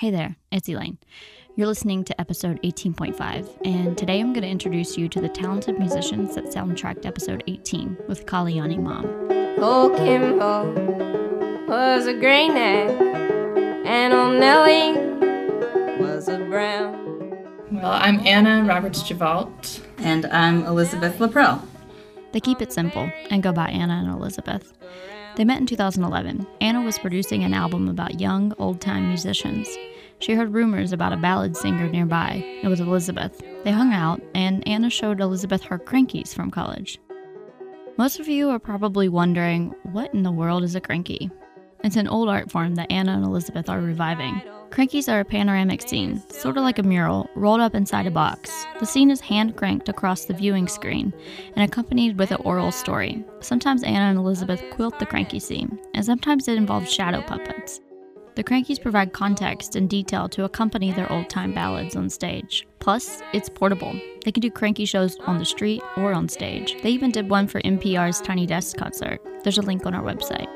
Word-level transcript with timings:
Hey 0.00 0.10
there, 0.10 0.36
it's 0.50 0.66
Elaine. 0.66 0.96
You're 1.56 1.66
listening 1.66 2.04
to 2.04 2.18
episode 2.18 2.58
18.5, 2.62 3.66
and 3.66 3.98
today 3.98 4.18
I'm 4.18 4.32
going 4.32 4.44
to 4.44 4.48
introduce 4.48 4.96
you 4.96 5.10
to 5.10 5.20
the 5.20 5.28
talented 5.28 5.78
musicians 5.78 6.34
that 6.36 6.46
soundtracked 6.46 7.04
episode 7.04 7.44
18 7.46 7.98
with 8.08 8.24
Kalyani 8.24 8.78
Mom. 8.78 9.04
Old 9.62 9.98
Kimbo 9.98 10.72
was 11.68 12.06
a 12.06 12.14
gray 12.14 12.48
neck, 12.48 12.98
and 13.84 14.14
old 14.14 14.40
Nellie 14.40 14.94
was 15.98 16.28
a 16.28 16.38
brown. 16.38 16.94
Well, 17.70 17.92
I'm 17.92 18.26
Anna 18.26 18.64
Roberts 18.64 19.02
Gevalt. 19.02 19.86
And 19.98 20.24
I'm 20.24 20.64
Elizabeth 20.64 21.18
LaPrelle. 21.18 21.60
They 22.32 22.40
keep 22.40 22.62
it 22.62 22.72
simple 22.72 23.12
and 23.28 23.42
go 23.42 23.52
by 23.52 23.68
Anna 23.68 24.02
and 24.02 24.08
Elizabeth. 24.08 24.72
They 25.36 25.44
met 25.44 25.60
in 25.60 25.66
2011. 25.66 26.46
Anna 26.60 26.80
was 26.80 26.98
producing 26.98 27.44
an 27.44 27.54
album 27.54 27.88
about 27.88 28.18
young, 28.18 28.54
old 28.58 28.80
time 28.80 29.08
musicians. 29.08 29.68
She 30.20 30.34
heard 30.34 30.52
rumors 30.52 30.92
about 30.92 31.14
a 31.14 31.16
ballad 31.16 31.56
singer 31.56 31.88
nearby. 31.88 32.44
It 32.62 32.68
was 32.68 32.80
Elizabeth. 32.80 33.42
They 33.64 33.72
hung 33.72 33.92
out, 33.92 34.20
and 34.34 34.66
Anna 34.68 34.90
showed 34.90 35.20
Elizabeth 35.20 35.62
her 35.64 35.78
crankies 35.78 36.34
from 36.34 36.50
college. 36.50 36.98
Most 37.96 38.20
of 38.20 38.28
you 38.28 38.50
are 38.50 38.58
probably 38.58 39.08
wondering 39.08 39.74
what 39.92 40.12
in 40.14 40.22
the 40.22 40.30
world 40.30 40.62
is 40.62 40.74
a 40.74 40.80
cranky? 40.80 41.30
It's 41.82 41.96
an 41.96 42.08
old 42.08 42.28
art 42.28 42.50
form 42.50 42.74
that 42.74 42.92
Anna 42.92 43.12
and 43.12 43.24
Elizabeth 43.24 43.70
are 43.70 43.80
reviving. 43.80 44.42
Crankies 44.68 45.10
are 45.10 45.20
a 45.20 45.24
panoramic 45.24 45.80
scene, 45.80 46.22
sort 46.30 46.58
of 46.58 46.62
like 46.62 46.78
a 46.78 46.82
mural, 46.82 47.28
rolled 47.34 47.60
up 47.60 47.74
inside 47.74 48.06
a 48.06 48.10
box. 48.10 48.66
The 48.78 48.86
scene 48.86 49.10
is 49.10 49.20
hand 49.20 49.56
cranked 49.56 49.88
across 49.88 50.26
the 50.26 50.34
viewing 50.34 50.68
screen 50.68 51.14
and 51.56 51.64
accompanied 51.64 52.18
with 52.18 52.30
an 52.30 52.42
oral 52.44 52.70
story. 52.70 53.24
Sometimes 53.40 53.82
Anna 53.82 54.10
and 54.10 54.18
Elizabeth 54.18 54.62
quilt 54.70 54.98
the 54.98 55.06
cranky 55.06 55.40
scene, 55.40 55.78
and 55.94 56.04
sometimes 56.04 56.46
it 56.46 56.58
involves 56.58 56.92
shadow 56.92 57.22
puppets. 57.22 57.80
The 58.40 58.44
Crankies 58.44 58.80
provide 58.80 59.12
context 59.12 59.76
and 59.76 59.86
detail 59.86 60.26
to 60.30 60.44
accompany 60.44 60.92
their 60.92 61.12
old 61.12 61.28
time 61.28 61.52
ballads 61.52 61.94
on 61.94 62.08
stage. 62.08 62.66
Plus, 62.78 63.20
it's 63.34 63.50
portable. 63.50 63.92
They 64.24 64.32
can 64.32 64.40
do 64.40 64.50
cranky 64.50 64.86
shows 64.86 65.18
on 65.26 65.36
the 65.36 65.44
street 65.44 65.82
or 65.98 66.14
on 66.14 66.26
stage. 66.26 66.74
They 66.82 66.88
even 66.88 67.10
did 67.10 67.28
one 67.28 67.46
for 67.46 67.60
NPR's 67.60 68.22
Tiny 68.22 68.46
Desk 68.46 68.78
concert. 68.78 69.20
There's 69.44 69.58
a 69.58 69.60
link 69.60 69.84
on 69.84 69.94
our 69.94 70.02
website. 70.02 70.48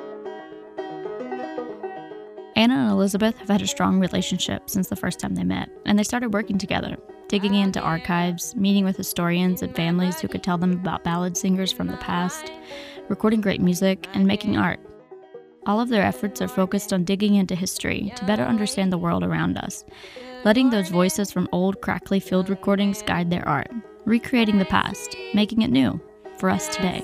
Anna 2.56 2.74
and 2.74 2.90
Elizabeth 2.90 3.36
have 3.36 3.48
had 3.48 3.60
a 3.60 3.66
strong 3.66 4.00
relationship 4.00 4.70
since 4.70 4.88
the 4.88 4.96
first 4.96 5.20
time 5.20 5.34
they 5.34 5.44
met, 5.44 5.68
and 5.84 5.98
they 5.98 6.04
started 6.04 6.32
working 6.32 6.56
together, 6.56 6.96
digging 7.28 7.54
into 7.54 7.80
archives, 7.80 8.56
meeting 8.56 8.86
with 8.86 8.96
historians 8.96 9.60
and 9.60 9.76
families 9.76 10.20
who 10.20 10.28
could 10.28 10.42
tell 10.42 10.56
them 10.56 10.72
about 10.72 11.04
ballad 11.04 11.36
singers 11.36 11.70
from 11.70 11.88
the 11.88 11.98
past, 11.98 12.50
recording 13.10 13.42
great 13.42 13.60
music, 13.60 14.08
and 14.14 14.26
making 14.26 14.56
art. 14.56 14.80
All 15.66 15.80
of 15.80 15.88
their 15.88 16.04
efforts 16.04 16.42
are 16.42 16.48
focused 16.48 16.92
on 16.92 17.04
digging 17.04 17.36
into 17.36 17.54
history 17.54 18.12
to 18.16 18.24
better 18.26 18.44
understand 18.44 18.92
the 18.92 18.98
world 18.98 19.24
around 19.24 19.56
us, 19.56 19.82
letting 20.44 20.68
those 20.68 20.90
voices 20.90 21.32
from 21.32 21.48
old, 21.52 21.80
crackly 21.80 22.20
field 22.20 22.50
recordings 22.50 23.00
guide 23.00 23.30
their 23.30 23.48
art, 23.48 23.70
recreating 24.04 24.58
the 24.58 24.66
past, 24.66 25.16
making 25.32 25.62
it 25.62 25.70
new 25.70 25.98
for 26.36 26.50
us 26.50 26.68
today. 26.68 27.02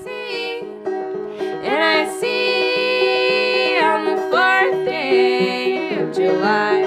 And 1.63 1.83
I 1.83 2.07
see 2.19 3.79
on 3.81 4.05
the 4.05 4.21
fourth 4.29 4.85
day 4.85 5.99
of 5.99 6.13
July. 6.13 6.81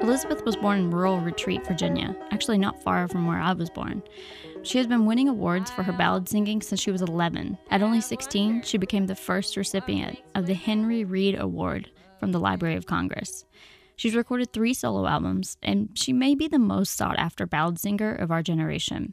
Elizabeth 0.00 0.44
was 0.44 0.54
born 0.54 0.78
in 0.78 0.90
rural 0.90 1.18
Retreat, 1.18 1.66
Virginia, 1.66 2.14
actually 2.30 2.58
not 2.58 2.80
far 2.84 3.08
from 3.08 3.26
where 3.26 3.40
I 3.40 3.52
was 3.52 3.68
born. 3.68 4.00
She 4.64 4.78
has 4.78 4.86
been 4.86 5.04
winning 5.04 5.28
awards 5.28 5.70
for 5.70 5.82
her 5.82 5.92
ballad 5.92 6.26
singing 6.26 6.62
since 6.62 6.80
she 6.80 6.90
was 6.90 7.02
11. 7.02 7.58
At 7.70 7.82
only 7.82 8.00
16, 8.00 8.62
she 8.62 8.78
became 8.78 9.06
the 9.06 9.14
first 9.14 9.58
recipient 9.58 10.18
of 10.34 10.46
the 10.46 10.54
Henry 10.54 11.04
Reed 11.04 11.38
Award 11.38 11.90
from 12.18 12.32
the 12.32 12.40
Library 12.40 12.74
of 12.74 12.86
Congress. 12.86 13.44
She's 13.94 14.16
recorded 14.16 14.52
three 14.52 14.72
solo 14.72 15.06
albums, 15.06 15.58
and 15.62 15.90
she 15.92 16.14
may 16.14 16.34
be 16.34 16.48
the 16.48 16.58
most 16.58 16.96
sought 16.96 17.18
after 17.18 17.46
ballad 17.46 17.78
singer 17.78 18.14
of 18.14 18.30
our 18.30 18.42
generation. 18.42 19.12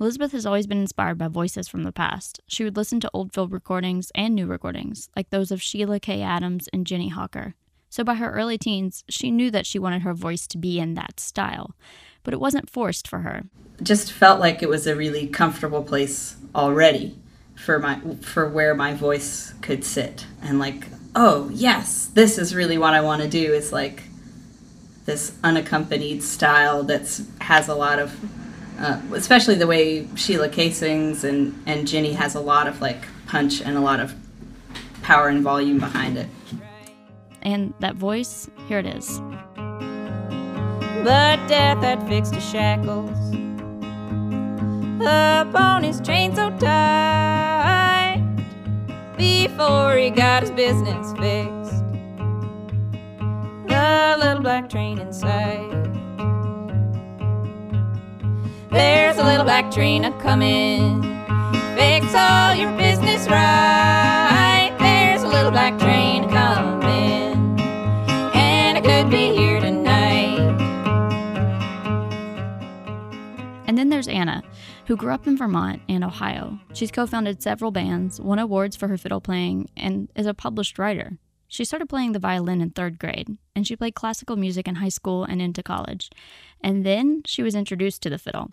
Elizabeth 0.00 0.32
has 0.32 0.46
always 0.46 0.66
been 0.66 0.80
inspired 0.80 1.18
by 1.18 1.28
voices 1.28 1.68
from 1.68 1.82
the 1.82 1.92
past. 1.92 2.40
She 2.46 2.64
would 2.64 2.76
listen 2.76 2.98
to 3.00 3.10
old 3.12 3.34
field 3.34 3.52
recordings 3.52 4.10
and 4.14 4.34
new 4.34 4.46
recordings, 4.46 5.10
like 5.14 5.28
those 5.28 5.50
of 5.50 5.60
Sheila 5.60 6.00
K. 6.00 6.22
Adams 6.22 6.66
and 6.72 6.86
Ginny 6.86 7.08
Hawker. 7.08 7.54
So 7.88 8.04
by 8.04 8.14
her 8.14 8.30
early 8.30 8.58
teens, 8.58 9.04
she 9.08 9.30
knew 9.30 9.50
that 9.50 9.66
she 9.66 9.78
wanted 9.78 10.02
her 10.02 10.14
voice 10.14 10.46
to 10.48 10.58
be 10.58 10.78
in 10.78 10.94
that 10.94 11.18
style, 11.20 11.74
but 12.22 12.34
it 12.34 12.40
wasn't 12.40 12.70
forced 12.70 13.08
for 13.08 13.20
her. 13.20 13.44
Just 13.82 14.12
felt 14.12 14.40
like 14.40 14.62
it 14.62 14.68
was 14.68 14.86
a 14.86 14.96
really 14.96 15.26
comfortable 15.26 15.82
place 15.82 16.36
already 16.54 17.16
for 17.54 17.78
my 17.78 18.00
for 18.20 18.48
where 18.48 18.74
my 18.74 18.94
voice 18.94 19.52
could 19.62 19.84
sit 19.84 20.26
and 20.42 20.58
like, 20.58 20.86
oh, 21.14 21.48
yes, 21.52 22.06
this 22.06 22.38
is 22.38 22.54
really 22.54 22.78
what 22.78 22.94
I 22.94 23.00
want 23.00 23.22
to 23.22 23.28
do 23.28 23.52
is 23.52 23.72
like 23.72 24.02
this 25.06 25.36
unaccompanied 25.42 26.22
style 26.22 26.82
that's 26.82 27.22
has 27.40 27.68
a 27.68 27.74
lot 27.74 27.98
of 27.98 28.14
uh, 28.78 29.00
especially 29.12 29.56
the 29.56 29.66
way 29.66 30.06
Sheila 30.14 30.48
K 30.48 30.70
sings 30.70 31.24
and 31.24 31.60
and 31.66 31.88
Ginny 31.88 32.12
has 32.12 32.34
a 32.34 32.40
lot 32.40 32.68
of 32.68 32.80
like 32.80 33.04
punch 33.26 33.60
and 33.60 33.76
a 33.76 33.80
lot 33.80 34.00
of 34.00 34.14
power 35.02 35.28
and 35.28 35.42
volume 35.42 35.78
behind 35.78 36.18
it. 36.18 36.28
And 37.48 37.72
that 37.78 37.94
voice, 37.94 38.46
here 38.66 38.78
it 38.78 38.84
is. 38.84 39.22
But 41.02 41.38
death 41.48 41.78
had 41.78 42.06
fixed 42.06 42.34
his 42.34 42.46
shackles 42.46 43.08
upon 45.00 45.82
his 45.82 45.98
chain 46.02 46.36
so 46.36 46.50
tight 46.58 48.22
before 49.16 49.96
he 49.96 50.10
got 50.10 50.42
his 50.42 50.50
business 50.50 51.10
fixed. 51.12 51.82
The 53.66 54.16
little 54.18 54.42
black 54.42 54.68
train 54.68 54.98
inside. 54.98 55.72
There's 58.70 59.16
a 59.16 59.24
little 59.24 59.44
black 59.44 59.70
train 59.70 60.04
a 60.04 60.12
coming. 60.20 61.00
Fix 61.78 62.14
all 62.14 62.54
your 62.54 62.76
business 62.76 63.26
right. 63.26 64.76
There's 64.78 65.22
a 65.22 65.28
little 65.28 65.50
black 65.50 65.78
train 65.78 66.28
who 74.88 74.96
grew 74.96 75.12
up 75.12 75.26
in 75.26 75.36
Vermont 75.36 75.82
and 75.86 76.02
Ohio. 76.02 76.58
She's 76.72 76.90
co 76.90 77.06
founded 77.06 77.42
several 77.42 77.70
bands, 77.70 78.18
won 78.18 78.38
awards 78.38 78.74
for 78.74 78.88
her 78.88 78.96
fiddle 78.96 79.20
playing, 79.20 79.68
and 79.76 80.08
is 80.16 80.24
a 80.24 80.32
published 80.32 80.78
writer. 80.78 81.18
She 81.46 81.66
started 81.66 81.90
playing 81.90 82.12
the 82.12 82.18
violin 82.18 82.62
in 82.62 82.70
third 82.70 82.98
grade, 82.98 83.36
and 83.54 83.66
she 83.66 83.76
played 83.76 83.94
classical 83.94 84.36
music 84.36 84.66
in 84.66 84.76
high 84.76 84.88
school 84.88 85.24
and 85.24 85.42
into 85.42 85.62
college. 85.62 86.08
And 86.62 86.86
then 86.86 87.22
she 87.26 87.42
was 87.42 87.54
introduced 87.54 88.00
to 88.02 88.10
the 88.10 88.16
fiddle. 88.16 88.48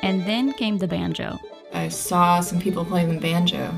And 0.00 0.24
then 0.24 0.52
came 0.52 0.78
the 0.78 0.86
banjo. 0.86 1.40
I 1.72 1.88
saw 1.88 2.38
some 2.38 2.60
people 2.60 2.84
playing 2.84 3.12
the 3.12 3.20
banjo, 3.20 3.74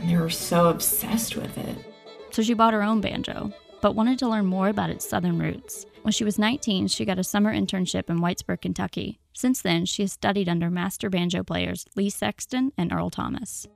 and 0.00 0.10
they 0.10 0.16
were 0.16 0.30
so 0.30 0.68
obsessed 0.68 1.36
with 1.36 1.56
it. 1.56 1.93
So 2.34 2.42
she 2.42 2.54
bought 2.54 2.74
her 2.74 2.82
own 2.82 3.00
banjo, 3.00 3.52
but 3.80 3.94
wanted 3.94 4.18
to 4.18 4.28
learn 4.28 4.46
more 4.46 4.66
about 4.66 4.90
its 4.90 5.08
southern 5.08 5.38
roots. 5.38 5.86
When 6.02 6.10
she 6.10 6.24
was 6.24 6.36
19, 6.36 6.88
she 6.88 7.04
got 7.04 7.20
a 7.20 7.22
summer 7.22 7.54
internship 7.54 8.10
in 8.10 8.18
Whitesburg, 8.18 8.62
Kentucky. 8.62 9.20
Since 9.34 9.62
then, 9.62 9.86
she 9.86 10.02
has 10.02 10.14
studied 10.14 10.48
under 10.48 10.68
master 10.68 11.08
banjo 11.08 11.44
players 11.44 11.86
Lee 11.94 12.10
Sexton 12.10 12.72
and 12.76 12.92
Earl 12.92 13.10
Thomas. 13.10 13.68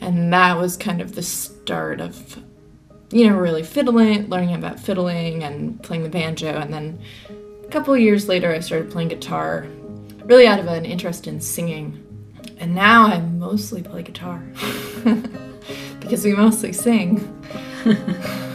And 0.00 0.32
that 0.32 0.56
was 0.58 0.76
kind 0.76 1.00
of 1.00 1.16
the 1.16 1.24
start 1.24 2.00
of, 2.00 2.40
you 3.10 3.28
know, 3.28 3.36
really 3.36 3.64
fiddling, 3.64 4.28
learning 4.28 4.54
about 4.54 4.78
fiddling 4.78 5.42
and 5.42 5.82
playing 5.82 6.04
the 6.04 6.08
banjo. 6.08 6.56
And 6.56 6.72
then 6.72 7.00
a 7.64 7.68
couple 7.68 7.96
years 7.96 8.28
later, 8.28 8.52
I 8.52 8.60
started 8.60 8.92
playing 8.92 9.08
guitar, 9.08 9.66
really 10.24 10.46
out 10.46 10.60
of 10.60 10.68
an 10.68 10.84
interest 10.84 11.26
in 11.26 11.40
singing. 11.40 12.00
And 12.58 12.76
now 12.76 13.06
I 13.06 13.18
mostly 13.18 13.82
play 13.82 14.04
guitar 14.04 14.40
because 15.98 16.24
we 16.24 16.32
mostly 16.36 16.72
sing. 16.72 17.34
Ha. 17.84 18.47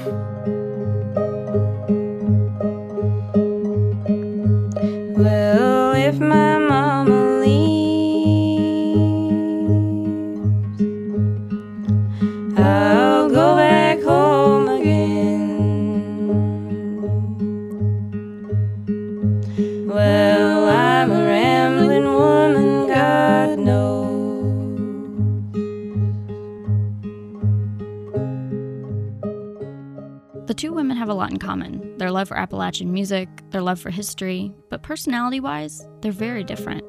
Love 32.24 32.30
for 32.30 32.38
Appalachian 32.38 32.94
music, 32.94 33.28
their 33.50 33.62
love 33.62 33.78
for 33.78 33.90
history, 33.90 34.50
but 34.70 34.82
personality 34.82 35.42
wise, 35.42 35.86
they're 36.00 36.14
very 36.14 36.42
different. 36.42 36.82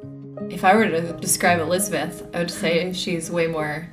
If 0.48 0.64
I 0.64 0.76
were 0.76 0.88
to 0.88 1.12
describe 1.14 1.58
Elizabeth, 1.58 2.24
I 2.32 2.38
would 2.38 2.52
say 2.52 2.92
she's 2.92 3.32
way 3.32 3.48
more 3.48 3.88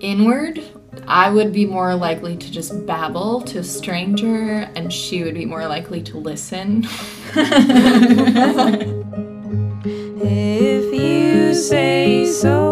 inward. 0.00 0.62
I 1.06 1.30
would 1.30 1.54
be 1.54 1.64
more 1.64 1.94
likely 1.94 2.36
to 2.36 2.52
just 2.52 2.84
babble 2.84 3.40
to 3.42 3.60
a 3.60 3.64
stranger, 3.64 4.70
and 4.76 4.92
she 4.92 5.24
would 5.24 5.32
be 5.32 5.46
more 5.46 5.66
likely 5.66 6.02
to 6.02 6.18
listen. 6.18 6.86
If 10.24 10.94
you 10.94 11.52
say 11.52 12.26
so, 12.26 12.71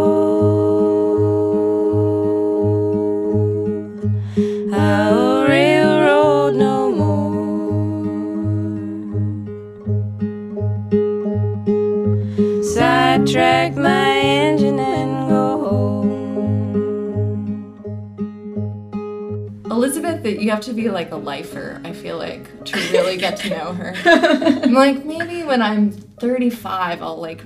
Elizabeth, 20.30 20.44
you 20.44 20.50
have 20.50 20.60
to 20.62 20.72
be 20.72 20.88
like 20.90 21.10
a 21.10 21.16
lifer, 21.16 21.80
I 21.84 21.92
feel 21.92 22.18
like, 22.18 22.64
to 22.66 22.76
really 22.92 23.16
get 23.16 23.36
to 23.38 23.50
know 23.50 23.72
her. 23.72 23.94
I'm 24.04 24.72
like, 24.72 25.04
maybe 25.04 25.42
when 25.42 25.62
I'm 25.62 25.90
35, 25.90 27.02
I'll 27.02 27.16
like 27.16 27.42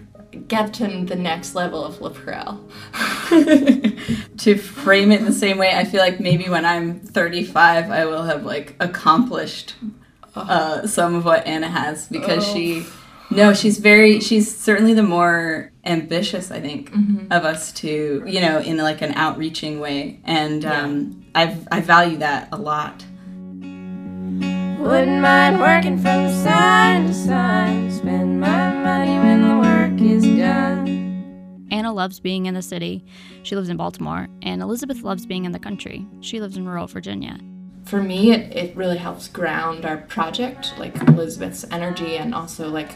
get 0.49 0.75
to 0.75 1.05
the 1.05 1.17
next 1.17 1.55
level 1.55 1.85
of 1.85 1.97
LaPrelle. 1.97 2.61
to 4.39 4.57
frame 4.57 5.13
it 5.13 5.21
in 5.21 5.27
the 5.27 5.33
same 5.33 5.59
way, 5.59 5.75
I 5.75 5.85
feel 5.85 6.01
like 6.01 6.21
maybe 6.21 6.49
when 6.49 6.65
I'm 6.65 7.01
35, 7.01 7.91
I 7.91 8.05
will 8.07 8.25
have 8.25 8.45
like 8.45 8.75
accomplished 8.81 9.75
uh, 10.35 10.87
some 10.87 11.15
of 11.15 11.25
what 11.25 11.47
Anna 11.47 11.69
has 11.69 12.09
because 12.09 12.47
she, 12.47 12.85
no, 13.31 13.55
she's 13.55 13.79
very, 13.79 14.21
she's 14.21 14.55
certainly 14.55 14.95
the 14.95 15.03
more 15.03 15.71
ambitious, 15.85 16.51
I 16.51 16.61
think, 16.61 16.91
of 17.31 17.45
us 17.45 17.73
to, 17.75 18.23
you 18.27 18.41
know, 18.41 18.59
in 18.59 18.77
like 18.79 19.03
an 19.03 19.13
outreaching 19.13 19.81
way, 19.81 20.21
and 20.25 20.65
um, 20.65 21.25
I 21.35 21.57
I 21.71 21.81
value 21.81 22.19
that 22.19 22.49
a 22.53 22.57
lot. 22.57 23.05
Wouldn't 24.85 25.23
mind 25.23 25.61
working 25.61 25.97
from 25.97 26.31
sign 26.31 27.07
to 27.07 27.15
sign. 27.15 27.91
Spend 27.91 28.39
my 28.39 28.75
money 28.75 29.19
when 29.19 29.43
the 29.43 29.57
work 29.57 30.01
is 30.01 30.25
done. 30.25 31.67
Anna 31.71 31.91
loves 31.91 32.21
being 32.21 32.45
in 32.47 32.53
the 32.53 32.61
city. 32.61 33.03
She 33.45 33.57
lives 33.57 33.71
in 33.71 33.79
Baltimore. 33.79 34.29
And 34.43 34.61
Elizabeth 34.61 35.03
loves 35.03 35.25
being 35.25 35.47
in 35.47 35.53
the 35.53 35.59
country. 35.59 36.07
She 36.21 36.39
lives 36.39 36.59
in 36.59 36.69
rural 36.69 36.87
Virginia. 36.87 37.39
For 37.85 38.03
me, 38.03 38.33
it, 38.33 38.55
it 38.55 38.77
really 38.77 38.99
helps 38.99 39.27
ground 39.27 39.87
our 39.87 39.97
project, 39.97 40.75
like 40.79 40.97
Elizabeth's 41.09 41.65
energy 41.71 42.17
and 42.17 42.35
also 42.35 42.69
like 42.69 42.93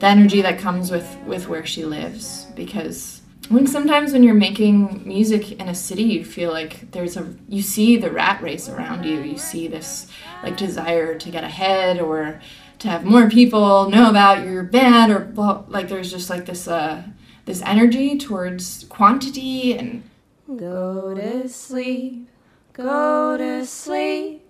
the 0.00 0.06
energy 0.06 0.42
that 0.42 0.58
comes 0.58 0.90
with, 0.90 1.16
with 1.26 1.48
where 1.48 1.64
she 1.64 1.84
lives. 1.84 2.46
Because 2.56 3.22
I 3.50 3.54
think 3.54 3.68
sometimes 3.68 4.12
when 4.12 4.22
you're 4.22 4.34
making 4.34 5.06
music 5.06 5.52
in 5.52 5.68
a 5.68 5.74
city, 5.74 6.02
you 6.02 6.24
feel 6.24 6.50
like 6.50 6.90
there's 6.90 7.16
a, 7.16 7.32
you 7.48 7.62
see 7.62 7.96
the 7.96 8.10
rat 8.10 8.42
race 8.42 8.68
around 8.68 9.04
you. 9.04 9.20
You 9.20 9.38
see 9.38 9.68
this 9.68 10.10
like 10.42 10.56
desire 10.56 11.18
to 11.18 11.30
get 11.30 11.44
ahead 11.44 12.00
or 12.00 12.40
to 12.80 12.88
have 12.88 13.04
more 13.04 13.28
people 13.28 13.88
know 13.90 14.10
about 14.10 14.44
your 14.44 14.62
band 14.62 15.12
or 15.12 15.64
like 15.68 15.88
there's 15.88 16.10
just 16.10 16.30
like 16.30 16.46
this, 16.46 16.66
uh, 16.66 17.02
this 17.44 17.62
energy 17.62 18.18
towards 18.18 18.84
quantity 18.88 19.76
and 19.76 20.02
Go 20.56 21.14
to 21.14 21.48
sleep, 21.48 22.28
go 22.72 23.36
to 23.38 23.64
sleep, 23.64 24.42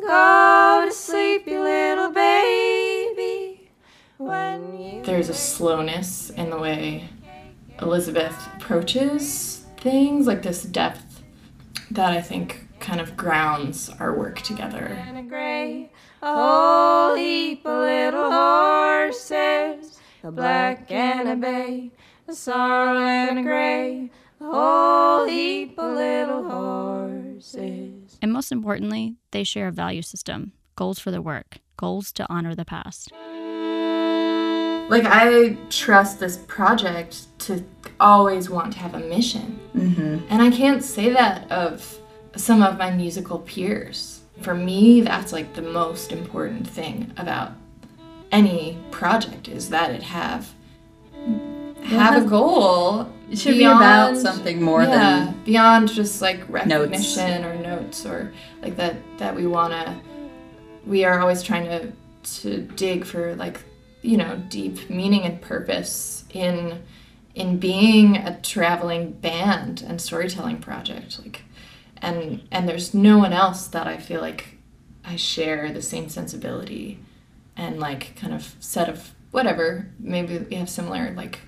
go 0.00 0.84
to 0.86 0.94
sleep, 0.94 1.48
you 1.48 1.60
little 1.60 2.12
baby. 2.12 2.77
When 4.18 4.80
you 4.80 5.02
there's 5.04 5.28
a 5.28 5.34
slowness 5.34 6.30
in 6.30 6.50
the 6.50 6.58
way 6.58 7.08
Elizabeth 7.80 8.36
approaches 8.56 9.64
things, 9.76 10.26
like 10.26 10.42
this 10.42 10.64
depth 10.64 11.22
that 11.92 12.12
I 12.12 12.20
think 12.20 12.66
kind 12.80 13.00
of 13.00 13.16
grounds 13.16 13.88
our 14.00 14.12
work 14.12 14.40
together. 14.40 15.00
and 15.06 15.18
a 15.18 15.22
gray, 15.22 15.92
a 16.20 16.34
whole 16.34 17.14
heap 17.14 17.64
of 17.64 17.80
little 17.80 18.30
horses, 18.32 20.00
a 20.24 20.32
black 20.32 20.90
and 20.90 21.28
a 21.28 21.36
bay, 21.36 21.92
a 22.26 22.32
sorrel 22.34 22.98
and 22.98 23.38
a 23.38 23.42
gray, 23.42 24.10
a 24.40 24.44
whole 24.44 25.26
heap 25.28 25.78
of 25.78 25.94
little 25.94 26.42
horses. 26.50 28.18
And 28.20 28.32
most 28.32 28.50
importantly, 28.50 29.14
they 29.30 29.44
share 29.44 29.68
a 29.68 29.72
value 29.72 30.02
system 30.02 30.54
goals 30.74 30.98
for 30.98 31.12
their 31.12 31.22
work, 31.22 31.58
goals 31.76 32.10
to 32.12 32.26
honor 32.28 32.56
the 32.56 32.64
past. 32.64 33.12
Like, 34.88 35.04
I 35.04 35.56
trust 35.70 36.18
this 36.18 36.38
project 36.38 37.26
to 37.40 37.62
always 38.00 38.48
want 38.48 38.72
to 38.72 38.78
have 38.78 38.94
a 38.94 39.00
mission. 39.00 39.58
Mm-hmm. 39.76 40.26
And 40.30 40.42
I 40.42 40.50
can't 40.50 40.82
say 40.82 41.12
that 41.12 41.50
of 41.50 41.98
some 42.36 42.62
of 42.62 42.78
my 42.78 42.90
musical 42.90 43.40
peers. 43.40 44.20
For 44.40 44.54
me, 44.54 45.00
that's 45.00 45.32
like 45.32 45.54
the 45.54 45.62
most 45.62 46.12
important 46.12 46.68
thing 46.68 47.12
about 47.16 47.52
any 48.30 48.78
project 48.90 49.48
is 49.48 49.70
that 49.70 49.90
it 49.90 50.02
have 50.02 50.52
have 51.82 52.22
a 52.22 52.28
goal. 52.28 53.10
It 53.30 53.38
should 53.38 53.56
be 53.56 53.64
about 53.64 54.10
beyond- 54.12 54.18
something 54.18 54.62
more 54.62 54.82
yeah, 54.82 54.90
than 54.90 55.42
beyond 55.44 55.88
just 55.88 56.22
like 56.22 56.48
recognition 56.48 57.44
or 57.44 57.54
notes 57.56 58.06
or 58.06 58.32
like 58.62 58.76
that 58.76 58.96
that 59.18 59.34
we 59.34 59.46
want 59.46 59.72
to 59.72 59.96
we 60.86 61.04
are 61.04 61.20
always 61.20 61.42
trying 61.42 61.64
to 61.64 61.92
to 62.40 62.62
dig 62.76 63.04
for 63.04 63.34
like 63.36 63.60
you 64.02 64.16
know 64.16 64.36
deep 64.48 64.88
meaning 64.88 65.22
and 65.22 65.40
purpose 65.40 66.24
in 66.30 66.82
in 67.34 67.58
being 67.58 68.16
a 68.16 68.40
traveling 68.40 69.12
band 69.12 69.84
and 69.86 70.00
storytelling 70.00 70.58
project 70.58 71.18
like 71.20 71.42
and 72.02 72.46
and 72.50 72.68
there's 72.68 72.94
no 72.94 73.18
one 73.18 73.32
else 73.32 73.66
that 73.68 73.86
I 73.86 73.96
feel 73.96 74.20
like 74.20 74.58
I 75.04 75.16
share 75.16 75.72
the 75.72 75.82
same 75.82 76.08
sensibility 76.08 76.98
and 77.56 77.80
like 77.80 78.14
kind 78.16 78.34
of 78.34 78.54
set 78.60 78.88
of 78.88 79.14
whatever. 79.30 79.88
Maybe 79.98 80.38
we 80.38 80.56
have 80.56 80.70
similar 80.70 81.12
like 81.14 81.40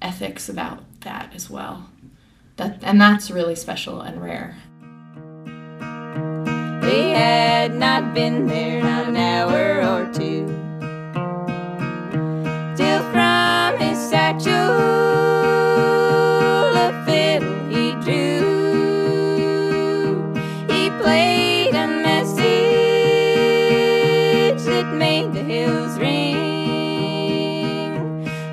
ethics 0.00 0.48
about 0.48 0.82
that 1.00 1.32
as 1.34 1.48
well. 1.48 1.90
That 2.56 2.82
and 2.82 3.00
that's 3.00 3.30
really 3.30 3.54
special 3.54 4.00
and 4.00 4.20
rare. 4.20 4.56
He 6.82 7.10
had 7.10 7.74
not 7.74 8.12
been 8.12 8.46
there 8.46 8.82
not 8.82 9.08
an 9.08 9.16
hour 9.16 9.82
or 9.82 10.12
two. 10.12 10.51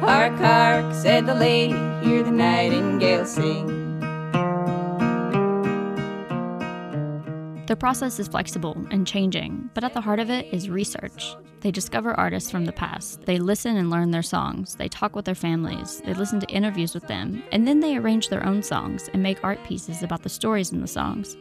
Hark, 0.10 0.40
hark, 0.40 0.92
said 0.96 1.28
the 1.28 1.36
lady, 1.36 1.78
hear 2.04 2.24
the 2.24 2.32
nightingale 2.32 3.28
sing. 3.28 3.68
The 7.68 7.76
process 7.76 8.18
is 8.18 8.28
flexible 8.28 8.76
and 8.90 9.06
changing, 9.06 9.70
but 9.76 9.84
at 9.84 9.94
the 9.94 10.02
heart 10.02 10.20
of 10.20 10.32
it 10.32 10.52
is 10.52 10.68
research. 10.68 11.36
They 11.60 11.70
discover 11.70 12.20
artists 12.20 12.50
from 12.50 12.66
the 12.66 12.72
past. 12.72 13.22
They 13.28 13.38
listen 13.38 13.78
and 13.78 13.92
learn 13.92 14.10
their 14.10 14.24
songs. 14.24 14.74
They 14.78 14.88
talk 14.88 15.16
with 15.16 15.26
their 15.26 15.36
families. 15.36 16.02
They 16.04 16.16
listen 16.16 16.40
to 16.40 16.48
interviews 16.48 16.96
with 16.96 17.06
them. 17.06 17.44
And 17.52 17.68
then 17.68 17.80
they 17.80 17.96
arrange 17.96 18.30
their 18.30 18.44
own 18.44 18.64
songs 18.64 19.12
and 19.14 19.22
make 19.22 19.44
art 19.44 19.64
pieces 19.64 20.02
about 20.02 20.24
the 20.24 20.30
stories 20.30 20.72
in 20.72 20.82
the 20.82 20.88
songs. 20.88 21.38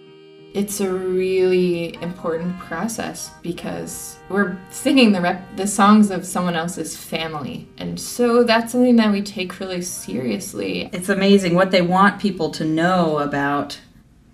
It's 0.54 0.80
a 0.80 0.92
really 0.92 1.94
important 2.02 2.58
process 2.58 3.30
because 3.42 4.16
we're 4.28 4.58
singing 4.70 5.12
the 5.12 5.20
rep- 5.20 5.56
the 5.56 5.66
songs 5.66 6.10
of 6.10 6.24
someone 6.24 6.54
else's 6.54 6.96
family. 6.96 7.68
And 7.76 8.00
so 8.00 8.42
that's 8.44 8.72
something 8.72 8.96
that 8.96 9.12
we 9.12 9.22
take 9.22 9.60
really 9.60 9.82
seriously. 9.82 10.88
It's 10.92 11.08
amazing 11.08 11.54
what 11.54 11.70
they 11.70 11.82
want 11.82 12.20
people 12.20 12.50
to 12.52 12.64
know 12.64 13.18
about 13.18 13.78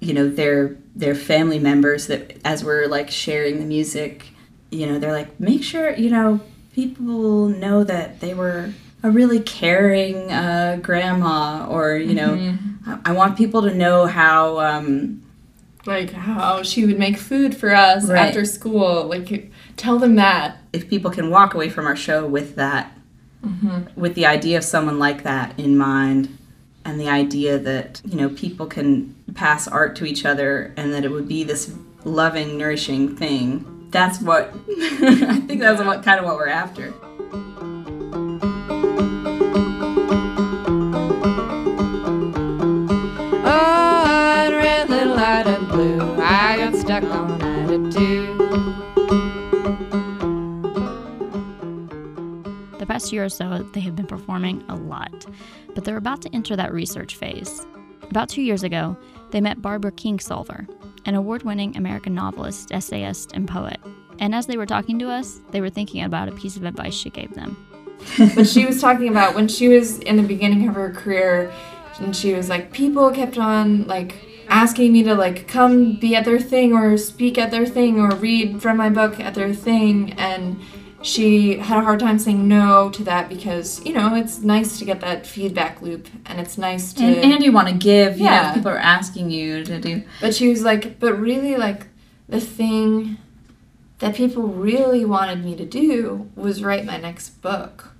you 0.00 0.12
know 0.12 0.28
their 0.28 0.76
their 0.94 1.14
family 1.14 1.58
members 1.58 2.06
that 2.08 2.38
as 2.44 2.62
we're 2.62 2.86
like 2.86 3.10
sharing 3.10 3.58
the 3.58 3.64
music 3.64 4.26
you 4.70 4.86
know 4.86 4.98
they're 4.98 5.12
like 5.12 5.40
make 5.40 5.62
sure 5.62 5.94
you 5.94 6.10
know 6.10 6.40
people 6.74 7.48
know 7.48 7.82
that 7.82 8.20
they 8.20 8.34
were 8.34 8.72
a 9.02 9.10
really 9.10 9.40
caring 9.40 10.30
uh, 10.30 10.78
grandma 10.82 11.66
or 11.68 11.96
you 11.96 12.14
know 12.14 12.56
I, 12.86 12.98
I 13.06 13.12
want 13.12 13.36
people 13.36 13.62
to 13.62 13.72
know 13.72 14.06
how 14.06 14.60
um, 14.60 15.23
like 15.86 16.12
how 16.12 16.58
oh, 16.58 16.62
she 16.62 16.84
would 16.86 16.98
make 16.98 17.18
food 17.18 17.56
for 17.56 17.74
us 17.74 18.08
Right. 18.08 18.28
after 18.28 18.44
school. 18.44 19.04
Like 19.04 19.50
tell 19.76 19.98
them 19.98 20.16
that. 20.16 20.58
If 20.72 20.88
people 20.88 21.10
can 21.10 21.30
walk 21.30 21.54
away 21.54 21.68
from 21.68 21.86
our 21.86 21.96
show 21.96 22.26
with 22.26 22.56
that 22.56 22.96
mm-hmm. 23.44 24.00
with 24.00 24.14
the 24.14 24.26
idea 24.26 24.58
of 24.58 24.64
someone 24.64 24.98
like 24.98 25.22
that 25.22 25.58
in 25.58 25.76
mind 25.76 26.36
and 26.84 27.00
the 27.00 27.08
idea 27.08 27.58
that 27.58 28.00
you 28.04 28.16
know 28.16 28.28
people 28.30 28.66
can 28.66 29.14
pass 29.34 29.66
art 29.68 29.96
to 29.96 30.04
each 30.04 30.24
other 30.24 30.72
and 30.76 30.92
that 30.92 31.04
it 31.04 31.10
would 31.10 31.28
be 31.28 31.44
this 31.44 31.74
loving 32.04 32.58
nourishing 32.58 33.16
thing 33.16 33.88
that's 33.90 34.20
what 34.20 34.52
i 34.68 35.40
think 35.46 35.60
that's 35.60 35.82
what 35.82 36.02
kind 36.02 36.18
of 36.20 36.26
what 36.26 36.36
we're 36.36 36.48
after 36.48 36.92
stuck 46.84 47.04
on 47.04 47.40
attitude. 47.40 48.38
The 52.78 52.86
past 52.86 53.12
year 53.12 53.24
or 53.24 53.28
so, 53.28 53.66
they 53.72 53.80
have 53.80 53.96
been 53.96 54.06
performing 54.06 54.62
a 54.68 54.76
lot, 54.76 55.26
but 55.74 55.84
they're 55.84 55.96
about 55.96 56.22
to 56.22 56.34
enter 56.34 56.56
that 56.56 56.72
research 56.72 57.16
phase. 57.16 57.66
About 58.10 58.28
two 58.28 58.42
years 58.42 58.62
ago, 58.62 58.96
they 59.30 59.40
met 59.40 59.62
Barbara 59.62 59.92
Kingsolver, 59.92 60.68
an 61.06 61.14
award 61.14 61.42
winning 61.42 61.76
American 61.76 62.14
novelist, 62.14 62.70
essayist, 62.70 63.32
and 63.32 63.48
poet. 63.48 63.78
And 64.18 64.34
as 64.34 64.46
they 64.46 64.56
were 64.56 64.66
talking 64.66 64.98
to 64.98 65.10
us, 65.10 65.40
they 65.50 65.60
were 65.60 65.70
thinking 65.70 66.04
about 66.04 66.28
a 66.28 66.32
piece 66.32 66.56
of 66.56 66.64
advice 66.64 66.94
she 66.94 67.10
gave 67.10 67.34
them. 67.34 67.56
but 68.34 68.46
she 68.46 68.66
was 68.66 68.80
talking 68.80 69.08
about 69.08 69.34
when 69.34 69.48
she 69.48 69.68
was 69.68 69.98
in 70.00 70.16
the 70.16 70.22
beginning 70.22 70.68
of 70.68 70.74
her 70.74 70.92
career 70.92 71.52
and 72.00 72.14
she 72.14 72.34
was 72.34 72.48
like 72.48 72.72
people 72.72 73.10
kept 73.12 73.38
on 73.38 73.86
like 73.86 74.16
asking 74.48 74.92
me 74.92 75.02
to 75.02 75.14
like 75.14 75.46
come 75.48 75.96
be 75.96 76.14
at 76.16 76.24
their 76.24 76.38
thing 76.40 76.72
or 76.72 76.96
speak 76.96 77.38
at 77.38 77.50
their 77.50 77.66
thing 77.66 77.98
or 78.00 78.10
read 78.14 78.60
from 78.62 78.76
my 78.76 78.88
book 78.90 79.18
at 79.20 79.34
their 79.34 79.52
thing 79.54 80.12
and 80.14 80.60
she 81.02 81.58
had 81.58 81.78
a 81.78 81.82
hard 81.82 82.00
time 82.00 82.18
saying 82.18 82.48
no 82.48 82.88
to 82.90 83.04
that 83.04 83.28
because 83.28 83.84
you 83.84 83.92
know 83.92 84.14
it's 84.14 84.40
nice 84.40 84.78
to 84.78 84.84
get 84.84 85.00
that 85.00 85.26
feedback 85.26 85.82
loop 85.82 86.08
and 86.26 86.40
it's 86.40 86.56
nice 86.56 86.92
to 86.94 87.04
And, 87.04 87.32
and 87.32 87.42
you 87.42 87.52
want 87.52 87.68
to 87.68 87.74
give, 87.74 88.18
yeah. 88.18 88.24
Yeah. 88.48 88.54
people 88.54 88.70
are 88.70 88.78
asking 88.78 89.30
you 89.30 89.64
to 89.64 89.78
do. 89.80 90.02
but 90.20 90.34
she 90.34 90.48
was 90.48 90.62
like 90.62 90.98
but 90.98 91.14
really 91.14 91.56
like 91.56 91.88
the 92.28 92.40
thing 92.40 93.18
that 93.98 94.14
people 94.14 94.44
really 94.44 95.04
wanted 95.04 95.44
me 95.44 95.54
to 95.56 95.64
do 95.66 96.30
was 96.34 96.62
write 96.62 96.84
my 96.84 96.96
next 96.96 97.40
book 97.42 97.92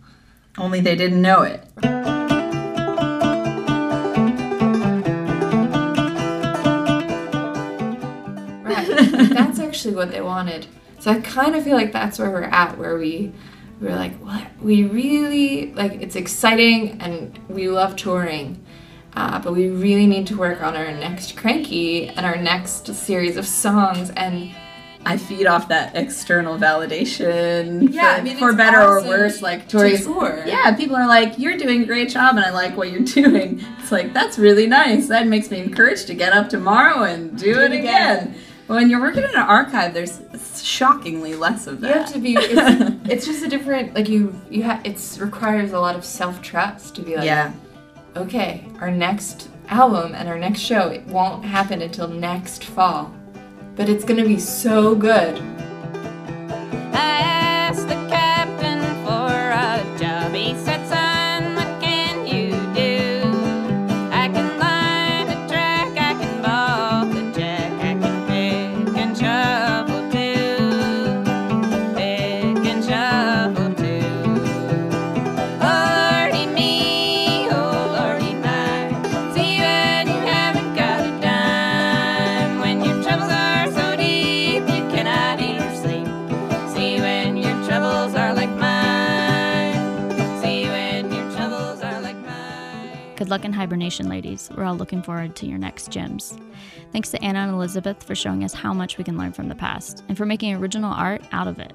Only 0.57 0.81
they 0.81 0.97
didn't 0.97 1.21
know 1.21 1.43
it. 1.43 1.63
Actually 9.85 9.97
what 9.97 10.11
they 10.11 10.21
wanted. 10.23 10.67
So 10.99 11.11
I 11.11 11.21
kind 11.21 11.55
of 11.55 11.64
feel 11.64 11.76
like 11.76 11.93
that's 11.93 12.19
where 12.19 12.31
we're 12.31 12.45
at, 12.45 12.79
where 12.79 12.97
we 12.97 13.33
we're 13.81 13.95
like, 13.95 14.17
what? 14.19 14.47
We 14.62 14.85
really 14.85 15.73
like 15.75 16.00
it's 16.00 16.17
exciting 16.17 17.00
and 17.03 17.38
we 17.49 17.69
love 17.69 17.97
touring, 17.97 18.64
uh, 19.14 19.41
but 19.41 19.53
we 19.53 19.69
really 19.69 20.07
need 20.07 20.26
to 20.29 20.38
work 20.38 20.62
on 20.62 20.75
our 20.75 20.91
next 20.93 21.37
cranky 21.37 22.09
and 22.09 22.25
our 22.25 22.37
next 22.37 22.87
series 22.95 23.37
of 23.37 23.47
songs. 23.47 24.11
And 24.17 24.55
I 25.05 25.19
feed 25.19 25.47
off 25.47 25.69
that 25.69 25.95
external 25.95 26.57
validation. 26.57 27.93
Yeah, 27.93 28.14
for, 28.14 28.21
I 28.21 28.25
mean, 28.25 28.37
for 28.38 28.53
better 28.55 28.81
or 28.81 29.05
worse. 29.05 29.43
Like 29.43 29.69
to 29.69 29.76
Tori's, 29.76 30.07
tour. 30.07 30.43
yeah, 30.47 30.75
people 30.75 30.97
are 30.97 31.07
like, 31.07 31.38
"You're 31.38 31.59
doing 31.59 31.83
a 31.83 31.87
great 31.87 32.09
job," 32.09 32.37
and 32.37 32.45
I 32.47 32.50
like 32.50 32.79
what 32.79 32.91
you're 32.91 33.00
doing. 33.23 33.62
It's 33.81 33.93
like 33.93 34.14
that's 34.14 34.38
really 34.38 34.67
nice. 34.67 35.09
That 35.09 35.26
makes 35.26 35.50
me 35.50 35.59
encouraged 35.59 36.07
to 36.07 36.14
get 36.14 36.33
up 36.33 36.49
tomorrow 36.49 37.03
and 37.03 37.37
do, 37.37 37.50
it 37.61 37.73
it 37.73 37.81
again. 37.81 38.29
again. 38.29 38.35
When 38.66 38.88
you're 38.88 39.00
working 39.00 39.25
in 39.25 39.30
an 39.30 39.37
archive, 39.37 39.92
there's 39.92 40.21
shockingly 40.62 41.35
less 41.35 41.66
of 41.66 41.80
that. 41.80 41.88
you 41.88 41.94
have 41.94 42.12
to 42.12 42.18
be. 42.18 42.35
It's, 42.38 43.11
it's 43.11 43.26
just 43.26 43.44
a 43.44 43.49
different 43.49 43.94
like 43.94 44.09
you 44.09 44.35
you 44.50 44.62
have. 44.62 44.85
It 44.87 45.18
requires 45.21 45.73
a 45.73 45.80
lot 45.80 45.97
of 45.97 46.04
self 46.04 46.40
trust 46.40 46.94
to 46.97 47.02
be 47.02 47.16
like, 47.16 47.26
yeah, 47.26 47.52
okay, 48.16 48.66
our 48.80 48.90
next 48.90 49.50
album 49.68 50.14
and 50.14 50.28
our 50.28 50.38
next 50.38 50.61
show, 50.61 50.88
it 50.88 51.04
won't 51.06 51.44
happen 51.44 51.83
until 51.83 52.09
next 52.09 52.64
fall. 52.64 53.14
But 53.76 53.88
it's 53.88 54.04
gonna 54.04 54.25
be 54.25 54.38
so 54.38 54.94
good. 54.94 55.42
Good 93.25 93.31
luck 93.31 93.47
in 93.47 93.54
hibernation, 93.54 94.11
ladies. 94.11 94.50
We're 94.54 94.64
all 94.64 94.76
looking 94.76 95.02
forward 95.02 95.35
to 95.37 95.47
your 95.47 95.57
next 95.57 95.90
gems. 95.90 96.37
Thanks 96.93 97.11
to 97.11 97.25
Anna 97.25 97.38
and 97.38 97.52
Elizabeth 97.52 98.02
for 98.02 98.14
showing 98.14 98.45
us 98.45 98.52
how 98.52 98.75
much 98.75 98.99
we 98.99 99.04
can 99.04 99.16
learn 99.16 99.33
from 99.33 99.49
the 99.49 99.54
past 99.54 100.04
and 100.09 100.19
for 100.19 100.26
making 100.26 100.54
original 100.54 100.93
art 100.93 101.23
out 101.33 101.49
of 101.49 101.59
it. 101.59 101.73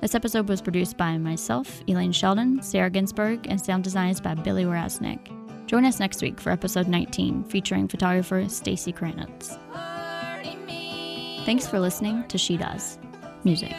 This 0.00 0.14
episode 0.14 0.48
was 0.48 0.62
produced 0.62 0.96
by 0.96 1.18
myself, 1.18 1.82
Elaine 1.88 2.12
Sheldon, 2.12 2.62
Sarah 2.62 2.88
Ginsberg, 2.88 3.48
and 3.48 3.60
sound 3.60 3.82
designed 3.82 4.22
by 4.22 4.34
Billy 4.34 4.62
Raznick. 4.62 5.66
Join 5.66 5.84
us 5.84 5.98
next 5.98 6.22
week 6.22 6.40
for 6.40 6.50
episode 6.50 6.86
19, 6.86 7.42
featuring 7.46 7.88
photographer 7.88 8.48
Stacy 8.48 8.92
Kranitz. 8.92 9.58
Thanks 11.44 11.66
for 11.66 11.80
listening 11.80 12.28
to 12.28 12.38
She 12.38 12.56
Does 12.56 13.00
Music. 13.42 13.74